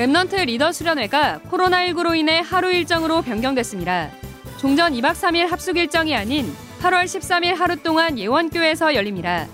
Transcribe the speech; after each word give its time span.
Remnant 0.00 0.46
리더 0.46 0.72
수련회가 0.72 1.40
코로나19로 1.50 2.16
인해 2.16 2.40
하루 2.40 2.72
일정으로 2.72 3.20
변경됐습니다. 3.20 4.10
종전 4.56 4.94
2박 4.94 5.12
3일 5.12 5.48
합숙 5.48 5.76
일정이 5.76 6.16
아닌 6.16 6.50
8월 6.80 7.04
13일 7.04 7.54
하루 7.54 7.76
동안 7.76 8.18
예원교회에서 8.18 8.94
열립니다. 8.94 9.46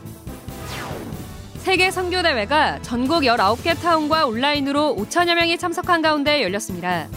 세계 1.57 1.91
선교대회가 1.91 2.79
전국 2.83 3.23
19개 3.23 3.77
타운과 3.77 4.27
온라인으로 4.27 4.95
5천여 4.97 5.35
명이 5.35 5.59
참석한 5.59 6.01
가운데 6.01 6.45
열렸습니다. 6.45 7.09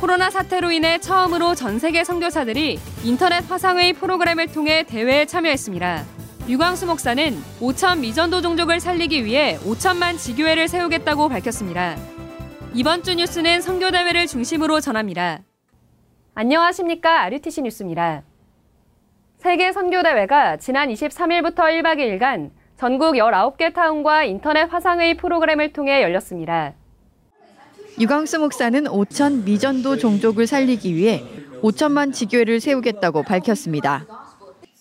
코로나 0.00 0.30
사태로 0.30 0.72
인해 0.72 0.98
처음으로 0.98 1.54
전 1.54 1.78
세계 1.78 2.04
선교사들이 2.04 2.78
인터넷 3.04 3.44
화상회의 3.50 3.92
프로그램을 3.92 4.46
통해 4.46 4.84
대회에 4.84 5.26
참여했습니다. 5.26 6.06
류광수 6.48 6.86
목사는 6.86 7.38
5천 7.60 7.98
미전도 7.98 8.40
종족을 8.40 8.80
살리기 8.80 9.26
위해 9.26 9.58
5천만 9.66 10.16
지교회를 10.16 10.68
세우겠다고 10.68 11.28
밝혔습니다. 11.28 12.17
이번 12.74 13.02
주 13.02 13.14
뉴스는 13.14 13.62
선교대회를 13.62 14.26
중심으로 14.26 14.80
전합니다. 14.80 15.42
안녕하십니까. 16.34 17.22
RUTC 17.22 17.62
뉴스입니다. 17.62 18.22
세계 19.38 19.72
선교대회가 19.72 20.58
지난 20.58 20.88
23일부터 20.90 21.56
1박 21.56 21.96
2일간 21.98 22.50
전국 22.76 23.14
19개 23.14 23.74
타운과 23.74 24.24
인터넷 24.24 24.64
화상회의 24.64 25.16
프로그램을 25.16 25.72
통해 25.72 26.02
열렸습니다. 26.02 26.74
유광수 27.98 28.38
목사는 28.38 28.84
5천 28.84 29.44
미전도 29.44 29.96
종족을 29.96 30.46
살리기 30.46 30.94
위해 30.94 31.24
5천만 31.62 32.12
지교회를 32.12 32.60
세우겠다고 32.60 33.24
밝혔습니다. 33.24 34.06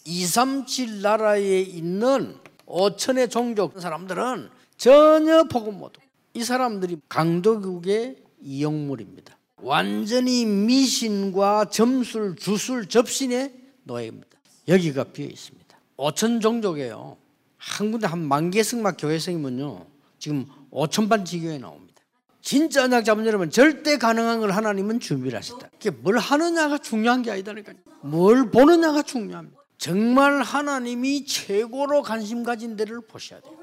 237 0.06 1.02
나라에 1.02 1.62
있는 1.62 2.36
5천의 2.68 3.32
종족 3.32 3.80
사람들은 3.80 4.50
전혀 4.78 5.46
복음 5.46 5.80
못. 5.80 5.94
이 6.38 6.44
사람들이 6.44 6.98
강도국의 7.10 8.18
이용물입니다. 8.42 9.36
완전히 9.64 10.46
미신과 10.46 11.72
점술, 11.72 12.36
주술, 12.36 12.88
접신의 12.88 13.54
노예입니다. 13.86 14.28
여기가 14.68 15.06
비어 15.06 15.26
있습니다. 15.26 15.80
5천 15.98 16.40
종족이에요. 16.40 17.18
한 17.58 17.92
군데 17.92 18.06
한 18.06 18.20
만 18.20 18.52
개승막 18.52 18.98
교회생이면요. 19.00 19.88
지금 20.20 20.46
5천 20.70 21.10
반 21.10 21.26
지교에 21.26 21.58
나옵니다. 21.58 21.96
진짜 22.44 22.84
언약 22.84 23.04
잡은 23.04 23.26
여러분 23.26 23.50
절대 23.50 23.98
가능한 23.98 24.40
걸 24.40 24.52
하나님은 24.52 25.00
준비를 25.00 25.40
하셨다. 25.40 25.70
그게 25.74 25.90
뭘 25.90 26.20
하느냐가 26.20 26.78
중요한 26.78 27.24
게 27.24 27.32
아니다니까요. 27.32 27.78
뭘 28.02 28.52
보느냐가 28.52 29.02
중요합니다. 29.02 29.58
정말 29.80 30.44
하나님이 30.44 31.26
최고로 31.26 32.04
관심 32.04 32.44
가진 32.44 32.76
데를 32.76 33.02
보셔야 33.02 33.40
돼요. 33.42 33.58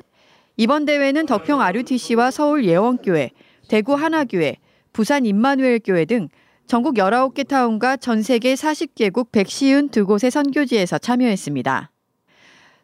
이번 0.56 0.84
대회는 0.84 1.26
덕평 1.26 1.60
RUTC와 1.60 2.30
서울 2.30 2.64
예원교회, 2.64 3.30
대구 3.68 3.94
하나교회, 3.94 4.58
부산 4.92 5.26
임마누엘 5.26 5.80
교회 5.84 6.04
등 6.04 6.28
전국 6.66 6.94
19개 6.94 7.46
타운과 7.48 7.96
전 7.96 8.22
세계 8.22 8.54
40개국 8.54 9.32
152곳의 9.32 10.30
선교지에서 10.30 10.98
참여했습니다. 10.98 11.90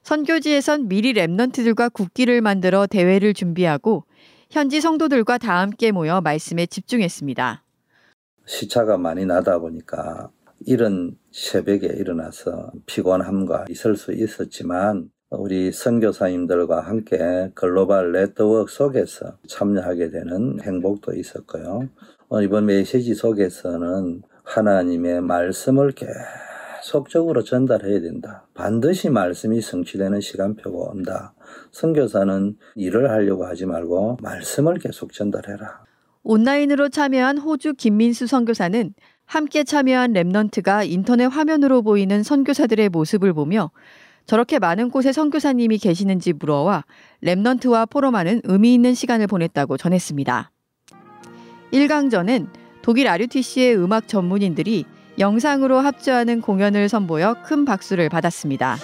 선교지에선 0.03 0.89
미리 0.89 1.13
랩넌트들과 1.13 1.93
국기를 1.93 2.41
만들어 2.41 2.89
대회를 2.89 3.35
준비하고 3.35 4.05
현지 4.51 4.81
성도들과 4.81 5.39
다 5.39 5.61
함께 5.61 5.93
모여 5.93 6.21
말씀에 6.21 6.67
집중했습니다. 6.67 7.63
시차가 8.47 8.99
많이 8.99 9.25
나다 9.25 9.61
보니까 9.61 10.31
이런 10.67 11.17
새벽에 11.31 11.87
일어나서 11.87 12.73
피곤함과 12.87 13.67
있을 13.71 13.97
수 13.97 14.13
있었지만 14.13 15.11
우리 15.31 15.71
선교사님들과 15.71 16.81
함께 16.81 17.51
글로벌 17.55 18.11
네트워크 18.11 18.73
속에서 18.73 19.37
참여하게 19.47 20.11
되는 20.11 20.59
행복도 20.61 21.15
있었고요. 21.15 21.89
어, 22.29 22.43
이번 22.43 22.67
메시지 22.67 23.15
속에서는 23.15 24.23
하나님의 24.43 25.21
말씀을 25.21 25.93
계속적으로 25.93 27.45
전달해야 27.45 28.01
된다. 28.01 28.49
반드시 28.55 29.09
말씀이 29.09 29.61
성취되는 29.61 30.21
시간표가 30.21 30.91
온다. 30.91 31.33
선교사는 31.71 32.57
일을 32.75 33.11
하려고 33.11 33.47
하지 33.47 33.67
말고 33.67 34.19
말씀을 34.21 34.79
계속 34.79 35.13
전달해라. 35.13 35.85
온라인으로 36.25 36.89
참여한 36.89 37.39
호주 37.39 37.75
김민수 37.75 38.27
선교사는 38.27 38.95
함께 39.27 39.63
참여한 39.63 40.13
Remnant가 40.13 40.91
인터넷 40.91 41.27
화면으로 41.27 41.83
보이는 41.83 42.25
선교사들의 42.25 42.89
모습을 42.89 43.33
보며 43.33 43.71
저렇게 44.27 44.59
많은 44.59 44.91
곳에 44.91 45.13
선교사님이 45.13 45.79
계시는지 45.79 46.33
물어와 46.33 46.85
Remnant와 47.23 47.91
포럼하는 47.91 48.41
의미 48.45 48.75
있는 48.75 48.95
시간을 48.95 49.27
보냈다고 49.27 49.77
전했습니다. 49.77 50.51
1강전은 51.73 52.49
독일 52.83 53.09
RUTC의 53.09 53.77
음악 53.77 54.09
전문인들이 54.09 54.85
영상으로 55.19 55.79
합주하는 55.79 56.41
공연을 56.41 56.89
선보여 56.89 57.43
큰 57.45 57.65
박수를 57.65 58.09
받았습니다. 58.09 58.77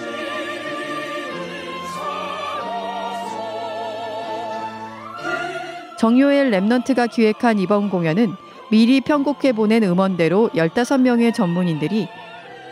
정요엘 5.98 6.50
랩넌트가 6.50 7.10
기획한 7.10 7.58
이번 7.58 7.88
공연은 7.88 8.34
미리 8.70 9.00
편곡해 9.00 9.52
보낸 9.52 9.82
음원대로 9.82 10.50
15명의 10.50 11.32
전문인들이 11.32 12.08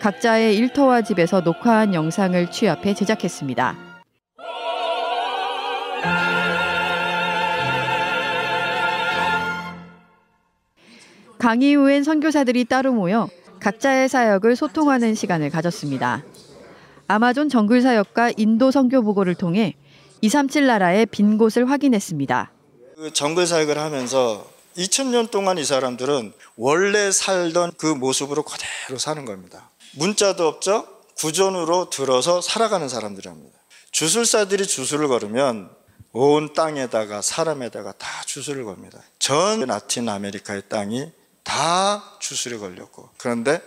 각자의 0.05 0.55
일터와 0.59 1.01
집에서 1.01 1.41
녹화한 1.41 1.95
영상을 1.95 2.51
취합해 2.51 2.93
제작했습니다. 2.93 3.75
강의 11.39 11.75
후엔 11.75 12.05
선교사들이 12.05 12.67
따로 12.67 12.93
모여 12.93 13.31
각자의 13.61 14.11
사역을 14.11 14.57
소통하는 14.57 15.15
시간을 15.15 15.49
가졌습니다. 15.49 16.23
아마존 17.09 17.49
정글 17.49 17.81
사역과 17.81 18.33
인도 18.37 18.71
선교 18.71 19.01
보고를 19.01 19.35
통해 19.35 19.75
237 20.21 20.67
나라의 20.67 21.07
빈 21.07 21.39
곳을 21.39 21.71
확인했습니다. 21.71 22.53
그 22.97 23.11
정글 23.11 23.47
사역을 23.47 23.79
하면서 23.79 24.47
2000년 24.77 25.31
동안 25.31 25.57
이 25.57 25.65
사람들은 25.65 26.35
원래 26.57 27.11
살던 27.11 27.73
그 27.79 27.87
모습으로 27.87 28.43
그대로 28.43 28.99
사는 28.99 29.25
겁니다. 29.25 29.71
문자도 29.97 30.47
없죠? 30.47 30.87
구전으로 31.17 31.91
들어서 31.91 32.41
살아가는 32.41 32.89
사람들입니다. 32.89 33.59
주술사들이 33.93 34.67
주술을 34.67 35.09
걸으면 35.09 35.71
온 36.13 36.53
땅에다가 36.53 37.23
사람에다가 37.23 37.93
다 37.93 38.09
주술을 38.27 38.65
겁니다. 38.65 39.01
전 39.19 39.61
라틴 39.61 40.09
아메리카의 40.09 40.69
땅이 40.69 41.11
다 41.43 42.17
주술에 42.21 42.57
걸렸고 42.59 43.11
그런데 43.19 43.61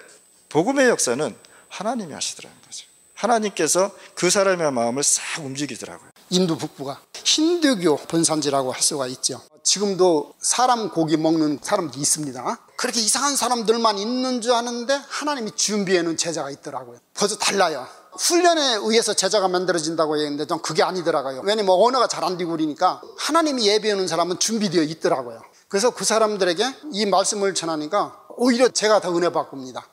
복음의 0.49 0.88
역사는 0.89 1.35
하나님이 1.69 2.13
하시더라는 2.13 2.57
거죠. 2.61 2.85
하나님께서 3.13 3.91
그 4.15 4.29
사람의 4.29 4.71
마음을 4.71 5.03
싹 5.03 5.44
움직이더라고요. 5.44 6.09
인도 6.29 6.57
북부가 6.57 6.99
힌두교 7.13 7.97
본산지라고 8.07 8.71
할 8.71 8.81
수가 8.81 9.07
있죠. 9.07 9.41
지금도 9.63 10.33
사람 10.39 10.89
고기 10.89 11.17
먹는 11.17 11.59
사람들이 11.61 12.01
있습니다. 12.01 12.59
그렇게 12.77 13.01
이상한 13.01 13.35
사람들만 13.35 13.97
있는 13.97 14.41
줄 14.41 14.53
아는데 14.53 14.99
하나님이 15.07 15.51
준비해 15.55 16.01
놓은 16.01 16.15
제자가 16.17 16.49
있더라고요. 16.51 16.99
벌써 17.13 17.38
달라요. 17.38 17.85
훈련에 18.17 18.77
의해서 18.81 19.13
제자가 19.13 19.47
만들어진다고 19.47 20.17
했는데 20.17 20.47
전 20.47 20.61
그게 20.61 20.83
아니더라고요. 20.83 21.41
왜냐면 21.43 21.75
언어가 21.77 22.07
잘 22.07 22.23
안 22.23 22.38
되고 22.38 22.51
그러니까 22.51 23.01
하나님이 23.17 23.67
예배해 23.67 23.94
놓은 23.95 24.07
사람은 24.07 24.39
준비되어 24.39 24.83
있더라고요. 24.83 25.41
그래서 25.67 25.91
그 25.91 26.03
사람들에게 26.05 26.63
이 26.94 27.05
말씀을 27.05 27.53
전하니까 27.53 28.17
오히려 28.38 28.69
제가 28.69 29.01
더 29.01 29.15
은혜 29.15 29.29
받고입니다. 29.31 29.85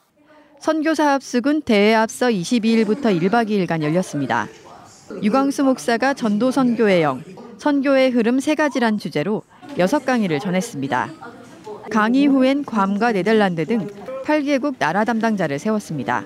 선교사 0.61 1.07
합숙은 1.13 1.63
대회 1.63 1.95
앞서 1.95 2.27
22일부터 2.29 3.07
1박 3.21 3.51
2일간 3.51 3.83
열렸습니다. 3.83 4.49
유광수 5.23 5.65
목사가 5.65 6.15
전도 6.15 6.51
선교의 6.51 7.03
영, 7.03 7.23
선교의 7.59 8.11
흐름 8.11 8.41
세 8.41 8.55
가지란 8.55 8.99
주제로 8.99 9.43
여섯 9.79 10.05
강의를 10.05 10.41
전했습니다. 10.41 11.11
강의 11.91 12.27
후엔 12.27 12.65
괌과 12.65 13.13
네덜란드 13.13 13.65
등 13.67 13.87
8개국 14.25 14.79
나라 14.79 15.05
담당자를 15.05 15.59
세웠습니다. 15.59 16.25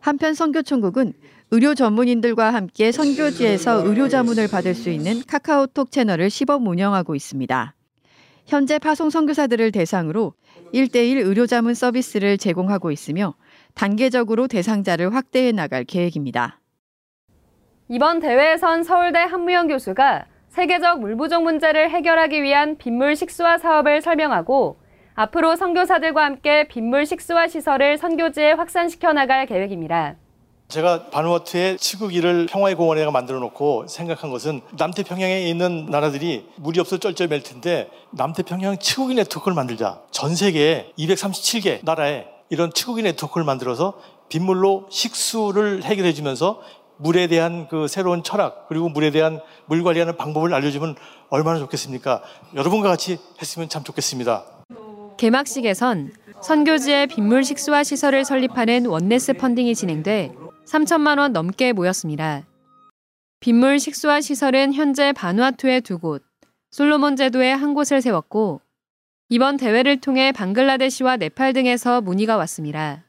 한편 0.00 0.34
선교총국은 0.34 1.12
의료 1.50 1.74
전문인들과 1.74 2.52
함께 2.52 2.92
선교지에서 2.92 3.86
의료 3.86 4.08
자문을 4.08 4.48
받을 4.48 4.74
수 4.74 4.90
있는 4.90 5.22
카카오톡 5.26 5.90
채널을 5.90 6.30
시범 6.30 6.66
운영하고 6.66 7.14
있습니다. 7.14 7.74
현재 8.46 8.78
파송 8.78 9.10
선교사들을 9.10 9.72
대상으로 9.72 10.34
1대1 10.72 11.26
의료 11.26 11.46
자문 11.46 11.74
서비스를 11.74 12.38
제공하고 12.38 12.92
있으며 12.92 13.34
단계적으로 13.74 14.46
대상자를 14.46 15.14
확대해 15.14 15.52
나갈 15.52 15.84
계획입니다. 15.84 16.60
이번 17.88 18.18
대회에선 18.18 18.82
서울대 18.82 19.20
한무영 19.20 19.68
교수가 19.68 20.26
세계적 20.48 20.98
물 20.98 21.16
부족 21.16 21.44
문제를 21.44 21.88
해결하기 21.90 22.42
위한 22.42 22.76
빗물 22.78 23.14
식수화 23.14 23.58
사업을 23.58 24.02
설명하고 24.02 24.78
앞으로 25.14 25.54
선교사들과 25.54 26.24
함께 26.24 26.66
빗물 26.66 27.06
식수화 27.06 27.46
시설을 27.46 27.96
선교지에 27.96 28.52
확산시켜 28.52 29.12
나갈 29.12 29.46
계획입니다. 29.46 30.16
제가 30.66 31.10
바누아투에 31.10 31.76
치국이를 31.76 32.46
평화의 32.46 32.74
공원에가 32.74 33.12
만들어 33.12 33.38
놓고 33.38 33.86
생각한 33.86 34.30
것은 34.30 34.62
남태평양에 34.76 35.42
있는 35.48 35.86
나라들이 35.86 36.44
물이 36.56 36.80
없어 36.80 36.98
쩔쩔 36.98 37.28
맬 37.28 37.40
텐데 37.44 37.88
남태평양 38.10 38.78
치국이 38.78 39.14
네트워크를 39.14 39.54
만들자. 39.54 40.00
전 40.10 40.34
세계에 40.34 40.90
237개 40.98 41.84
나라에 41.84 42.26
이런 42.50 42.72
치국이 42.72 43.02
네트워크를 43.02 43.44
만들어서 43.44 43.94
빗물로 44.28 44.86
식수를 44.90 45.84
해결해 45.84 46.12
주면서 46.12 46.60
물에 46.98 47.26
대한 47.26 47.68
그 47.68 47.88
새로운 47.88 48.22
철학 48.22 48.68
그리고 48.68 48.88
물에 48.88 49.10
대한 49.10 49.40
물 49.66 49.82
관리하는 49.82 50.16
방법을 50.16 50.54
알려주면 50.54 50.96
얼마나 51.28 51.58
좋겠습니까? 51.58 52.22
여러분과 52.54 52.88
같이 52.88 53.18
했으면 53.40 53.68
참 53.68 53.84
좋겠습니다. 53.84 54.44
개막식에선 55.16 56.12
선교지에 56.42 57.06
빗물 57.06 57.44
식수화 57.44 57.84
시설을 57.84 58.24
설립하는 58.24 58.86
원네스 58.86 59.34
펀딩이 59.34 59.74
진행돼 59.74 60.32
3천만 60.66 61.18
원 61.18 61.32
넘게 61.32 61.72
모였습니다. 61.72 62.42
빗물 63.40 63.78
식수화 63.78 64.20
시설은 64.20 64.74
현재 64.74 65.12
바누아투에 65.12 65.80
두 65.80 65.98
곳, 65.98 66.22
솔로몬 66.70 67.16
제도에 67.16 67.52
한 67.52 67.74
곳을 67.74 68.02
세웠고 68.02 68.60
이번 69.28 69.56
대회를 69.56 70.00
통해 70.00 70.32
방글라데시와 70.32 71.16
네팔 71.16 71.52
등에서 71.52 72.00
문의가 72.00 72.36
왔습니다. 72.36 73.04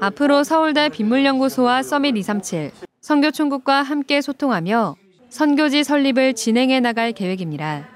앞으로 0.00 0.42
서울대 0.42 0.88
빗물연구소와 0.88 1.82
서밋 1.82 2.16
237, 2.16 2.72
선교총국과 3.00 3.82
함께 3.82 4.20
소통하며 4.20 4.96
선교지 5.30 5.84
설립을 5.84 6.34
진행해 6.34 6.80
나갈 6.80 7.12
계획입니다. 7.12 7.88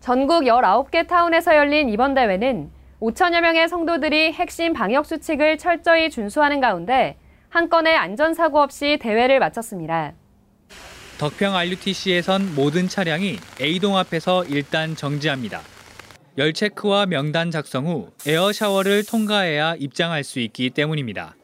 전국 0.00 0.44
19개 0.44 1.06
타운에서 1.06 1.56
열린 1.56 1.88
이번 1.88 2.14
대회는 2.14 2.70
5천여 3.00 3.40
명의 3.40 3.68
성도들이 3.68 4.32
핵심 4.32 4.72
방역 4.72 5.06
수칙을 5.06 5.58
철저히 5.58 6.10
준수하는 6.10 6.60
가운데 6.60 7.16
한 7.48 7.68
건의 7.68 7.96
안전사고 7.96 8.60
없이 8.60 8.98
대회를 9.00 9.40
마쳤습니다. 9.40 10.12
덕평 11.18 11.54
RUTC에선 11.54 12.54
모든 12.54 12.88
차량이 12.88 13.36
A동 13.60 13.96
앞에서 13.96 14.44
일단 14.44 14.94
정지합니다. 14.94 15.60
열 16.38 16.52
체크와 16.52 17.06
명단 17.06 17.50
작성 17.50 17.86
후 17.86 18.10
에어 18.26 18.52
샤워를 18.52 19.04
통과해야 19.04 19.74
입장할 19.74 20.24
수 20.24 20.38
있기 20.40 20.70
때문입니다. 20.70 21.34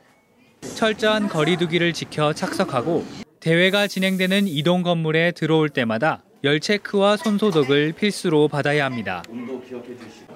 철저한 0.62 1.28
거리두기를 1.28 1.93
지켜 1.93 2.32
착석하고 2.32 3.05
대회가 3.40 3.87
진행되는 3.87 4.46
이동 4.46 4.82
건물에 4.82 5.32
들어올 5.32 5.69
때마다 5.69 6.22
열 6.44 6.60
체크와 6.60 7.16
손 7.16 7.37
소독을 7.37 7.93
필수로 7.93 8.49
받아야 8.49 8.84
합니다. 8.84 9.22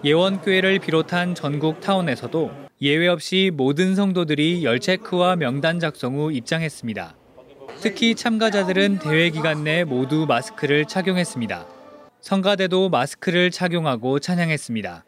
예원교회를 0.04 0.80
비롯한 0.80 1.34
전국 1.34 1.80
타운에서도 1.80 2.50
예외 2.80 3.06
없이 3.06 3.52
모든 3.54 3.94
성도들이 3.94 4.64
열 4.64 4.80
체크와 4.80 5.36
명단 5.36 5.78
작성 5.78 6.16
후 6.16 6.32
입장했습니다. 6.32 7.14
특히 7.80 8.16
참가자들은 8.16 8.98
대회 8.98 9.30
기간 9.30 9.62
내 9.62 9.84
모두 9.84 10.26
마스크를 10.26 10.86
착용했습니다. 10.86 11.66
성가대도 12.20 12.88
마스크를 12.88 13.50
착용하고 13.52 14.18
찬양했습니다. 14.18 15.04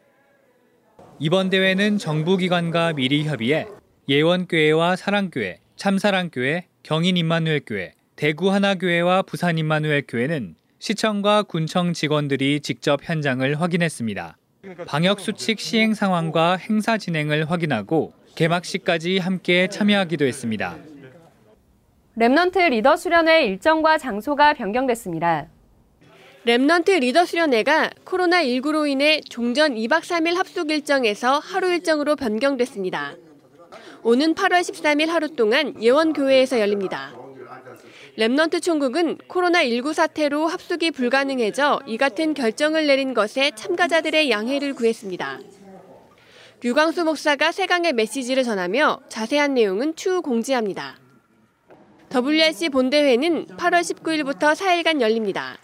이번 1.19 1.49
대회는 1.49 1.97
정부기관과 1.97 2.93
미리 2.93 3.25
협의해 3.25 3.67
예원교회와 4.07 4.97
사랑교회, 4.97 5.57
참사랑교회, 5.77 6.67
경인임마누엘교회, 6.83 7.93
대구 8.15 8.51
하나교회와 8.51 9.23
부산 9.23 9.57
임마누엘교회는 9.57 10.55
시청과 10.77 11.43
군청 11.43 11.93
직원들이 11.93 12.59
직접 12.59 12.99
현장을 13.01 13.59
확인했습니다. 13.59 14.37
방역수칙 14.85 15.59
시행 15.59 15.95
상황과 15.95 16.57
행사 16.57 16.99
진행을 16.99 17.49
확인하고 17.49 18.13
개막식까지 18.35 19.17
함께 19.17 19.67
참여하기도 19.67 20.25
했습니다. 20.25 20.77
Remnant 22.15 22.69
리더 22.69 22.95
수련회 22.95 23.45
일정과 23.47 23.97
장소가 23.97 24.53
변경됐습니다. 24.53 25.47
Remnant 26.45 26.99
리더 26.99 27.25
수련회가 27.25 27.89
코로나19로 28.05 28.87
인해 28.87 29.21
종전 29.27 29.73
2박 29.73 30.01
3일 30.01 30.35
합숙 30.35 30.69
일정에서 30.69 31.39
하루 31.39 31.71
일정으로 31.71 32.15
변경됐습니다. 32.15 33.15
오는 34.07 34.35
8월 34.35 34.61
13일 34.61 35.07
하루 35.07 35.29
동안 35.29 35.81
예원교회에서 35.81 36.59
열립니다. 36.59 37.11
Remnant 38.19 38.61
총국은 38.61 39.17
코로나19 39.27 39.93
사태로 39.93 40.45
합숙이 40.45 40.91
불가능해져 40.91 41.81
이 41.87 41.97
같은 41.97 42.35
결정을 42.35 42.85
내린 42.85 43.15
것에 43.15 43.49
참가자들의 43.55 44.29
양해를 44.29 44.75
구했습니다. 44.75 45.39
류광수 46.61 47.03
목사가 47.03 47.51
세강의 47.51 47.93
메시지를 47.93 48.43
전하며 48.43 48.99
자세한 49.09 49.55
내용은 49.55 49.95
추후 49.95 50.21
공지합니다. 50.21 50.99
WRC 52.13 52.69
본대회는 52.69 53.47
8월 53.57 53.81
19일부터 53.81 54.53
4일간 54.53 55.01
열립니다. 55.01 55.57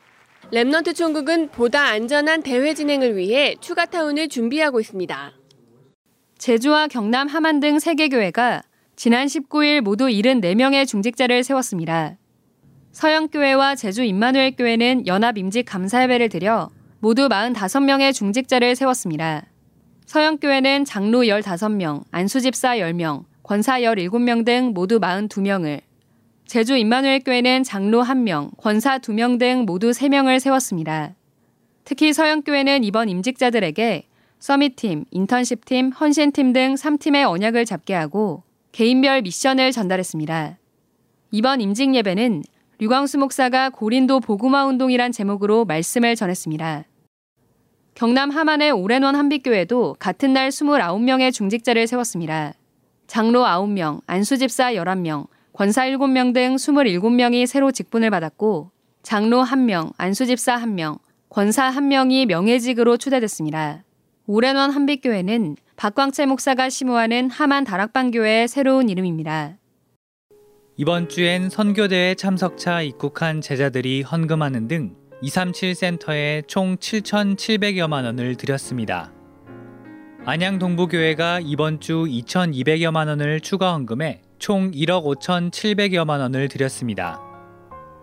Remnant 0.52 0.96
총국은 0.96 1.50
보다 1.50 1.84
안전한 1.84 2.42
대회 2.42 2.74
진행을 2.74 3.16
위해 3.18 3.56
추가 3.62 3.86
타운을 3.86 4.30
준비하고 4.30 4.80
있습니다. 4.80 5.41
제주와 6.42 6.88
경남 6.88 7.28
함안 7.28 7.60
등 7.60 7.78
3개 7.78 8.10
교회가 8.10 8.64
지난 8.96 9.28
19일 9.28 9.82
모두 9.82 10.08
74명의 10.08 10.88
중직자를 10.88 11.44
세웠습니다. 11.44 12.18
서영교회와 12.94 13.76
제주 13.76 14.02
임마누엘 14.02 14.56
교회는 14.56 15.06
연합 15.06 15.38
임직 15.38 15.68
감사예배를 15.68 16.30
드려 16.30 16.72
모두 17.00 17.30
45명의 17.30 18.12
중직자를 18.12 18.76
세웠습니다. 18.76 19.46
서영교회는 20.08 20.84
장로 20.86 21.20
15명, 21.20 22.06
안수집사 22.10 22.78
10명, 22.78 23.26
권사 23.44 23.80
17명 23.80 24.44
등 24.44 24.72
모두 24.74 25.00
42명을, 25.00 25.82
제주 26.48 26.76
임마누엘 26.76 27.20
교회는 27.20 27.62
장로 27.62 28.04
1명, 28.04 28.58
권사 28.58 28.98
2명 28.98 29.38
등 29.38 29.66
모두 29.68 29.92
3명을 29.92 30.40
세웠습니다. 30.40 31.14
특히 31.86 32.12
서영교회는 32.14 32.84
이번 32.84 33.10
임직자들에게 33.10 34.08
서밋팀, 34.42 35.06
인턴십팀, 35.12 35.92
헌신팀 35.92 36.52
등 36.52 36.74
3팀의 36.74 37.30
언약을 37.30 37.64
잡게 37.64 37.94
하고 37.94 38.42
개인별 38.72 39.22
미션을 39.22 39.72
전달했습니다. 39.72 40.58
이번 41.30 41.62
임직 41.62 41.94
예배는 41.94 42.42
류광수 42.80 43.20
목사가 43.20 43.70
고린도 43.70 44.20
복음화 44.20 44.66
운동이란 44.66 45.12
제목으로 45.12 45.66
말씀을 45.66 46.16
전했습니다. 46.16 46.86
경남 47.94 48.32
함안의 48.32 48.72
오랜원 48.72 49.16
한빛교회도 49.16 49.98
같은 50.00 50.34
날 50.34 50.50
29명의 50.50 51.32
중직자를 51.32 51.86
세웠습니다. 51.86 52.54
장로 53.06 53.44
9명, 53.44 54.02
안수집사 54.08 54.74
11명, 54.74 55.28
권사 55.54 55.84
7명 55.84 56.34
등 56.34 56.56
27명이 56.56 57.46
새로 57.46 57.72
직분을 57.72 58.10
받았고 58.10 58.72
장로 59.04 59.44
1명, 59.44 59.94
안수집사 59.98 60.58
1명, 60.62 60.98
권사 61.30 61.70
1명이 61.70 62.25
명예직으로 62.25 62.98
추대됐습니다. 62.98 63.84
오랜원 64.34 64.72
한빛교회는 64.72 65.58
박광채 65.76 66.26
목사가 66.26 66.70
심호하는 66.70 67.30
하만 67.30 67.66
다락방교회의 67.66 68.48
새로운 68.48 68.88
이름입니다. 68.88 69.58
이번 70.78 71.10
주엔 71.10 71.50
선교대회 71.50 72.16
참석차 72.16 72.82
입국한 72.82 73.42
제자들이 73.42 74.04
헌금하는 74.04 74.70
등 74.70 74.96
237 75.22 75.76
센터에 75.76 76.44
총 76.48 76.78
7,700여만 76.78 78.06
원을 78.06 78.36
드렸습니다. 78.36 79.12
안양 80.24 80.60
동부교회가 80.60 81.42
이번 81.42 81.82
주 81.82 82.06
2,200여만 82.06 83.10
원을 83.10 83.42
추가 83.42 83.74
헌금해 83.74 84.22
총 84.40 84.72
1억 84.72 85.04
5,700여만 85.04 86.22
원을 86.22 86.48
드렸습니다. 86.48 87.20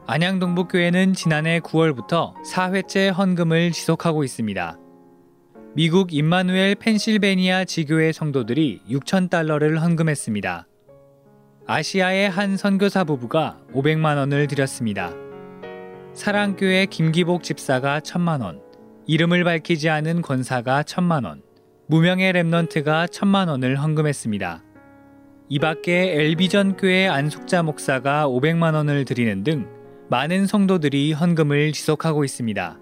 안양 0.06 0.40
동부교회는 0.40 1.14
지난해 1.14 1.60
9월부터 1.60 2.34
4회째 2.44 3.14
헌금을 3.16 3.72
지속하고 3.72 4.24
있습니다. 4.24 4.78
미국 5.74 6.12
임마누엘 6.12 6.76
펜실베니아 6.76 7.64
지교회 7.64 8.10
성도들이 8.12 8.80
6천 8.90 9.30
달러를 9.30 9.80
헌금했습니다. 9.80 10.66
아시아의 11.66 12.30
한 12.30 12.56
선교사 12.56 13.04
부부가 13.04 13.58
500만 13.74 14.16
원을 14.16 14.46
드렸습니다. 14.46 15.12
사랑교회 16.14 16.86
김기복 16.86 17.42
집사가 17.42 18.00
1000만 18.00 18.42
원, 18.42 18.60
이름을 19.06 19.44
밝히지 19.44 19.88
않은 19.90 20.22
권사가 20.22 20.82
1000만 20.82 21.26
원, 21.26 21.42
무명의 21.86 22.32
랩넌트가 22.32 23.08
1000만 23.08 23.48
원을 23.48 23.76
헌금했습니다. 23.76 24.64
이 25.50 25.58
밖에 25.58 26.14
엘비전 26.14 26.76
교회 26.76 27.06
안숙자 27.06 27.62
목사가 27.62 28.26
500만 28.26 28.74
원을 28.74 29.04
드리는 29.04 29.44
등 29.44 29.68
많은 30.10 30.46
성도들이 30.46 31.12
헌금을 31.12 31.72
지속하고 31.72 32.24
있습니다. 32.24 32.78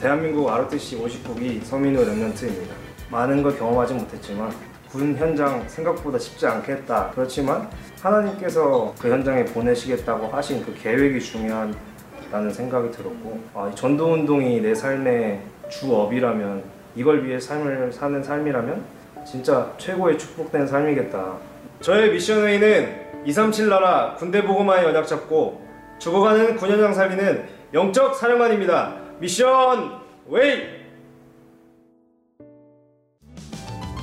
대한민국 0.00 0.48
ROTC 0.48 0.96
59기 0.96 1.62
서민우 1.62 2.02
랩런트입니다. 2.02 2.70
많은 3.10 3.42
걸 3.42 3.58
경험하지 3.58 3.92
못했지만 3.92 4.50
군 4.90 5.14
현장 5.14 5.62
생각보다 5.68 6.18
쉽지 6.18 6.46
않겠다. 6.46 7.10
그렇지만 7.14 7.68
하나님께서 8.00 8.94
그 8.98 9.10
현장에 9.10 9.44
보내시겠다고 9.44 10.28
하신 10.28 10.64
그 10.64 10.74
계획이 10.74 11.20
중요하다는 11.20 12.50
생각이 12.50 12.90
들었고 12.90 13.40
아, 13.52 13.70
전도 13.74 14.14
운동이 14.14 14.62
내 14.62 14.74
삶의 14.74 15.42
주업이라면 15.68 16.64
이걸 16.96 17.26
위해 17.26 17.38
삶을 17.38 17.92
사는 17.92 18.22
삶이라면 18.22 18.82
진짜 19.26 19.70
최고의 19.76 20.16
축복된 20.16 20.66
삶이겠다. 20.66 21.36
저의 21.82 22.10
Mission 22.12 22.44
Way는 22.44 23.26
237 23.26 23.68
나라 23.68 24.14
군대 24.18 24.42
복음화의 24.42 24.86
언약 24.86 25.06
잡고 25.06 25.60
죽어가는 25.98 26.56
9년장 26.56 26.94
살리는 26.94 27.44
영적 27.74 28.16
사령관입니다. 28.16 28.99
Mission 29.20 30.00
Way! 30.28 30.62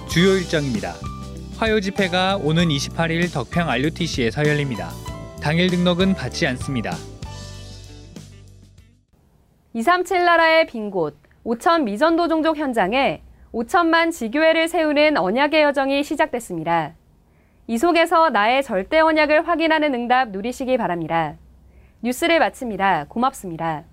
주요 0.08 0.36
일정입니다. 0.38 0.94
화요 1.58 1.80
집회가 1.80 2.38
오는 2.38 2.68
28일 2.68 3.34
덕평 3.34 3.68
RUTC에서 3.68 4.48
열립니다. 4.48 4.92
당일 5.42 5.72
등록은 5.72 6.14
받지 6.14 6.46
않습니다. 6.46 6.92
237 9.74 10.24
나라의 10.24 10.68
빈 10.68 10.92
곳, 10.92 11.18
5천 11.44 11.82
미전도 11.82 12.28
종족 12.28 12.58
현장에 12.58 13.24
5천만 13.52 14.12
지교회를 14.12 14.68
세우는 14.68 15.18
언약의 15.18 15.64
여정이 15.64 16.04
시작됐습니다. 16.04 16.94
이 17.66 17.80
속에서 17.80 18.30
나의 18.30 18.62
절대 18.62 19.00
언약을 19.00 19.48
확인하는 19.48 19.96
응답 19.96 20.30
누리시기 20.30 20.78
바랍니다. 20.78 21.38
뉴스를 22.04 22.38
마칩니다. 22.38 23.06
고맙습니다. 23.10 23.86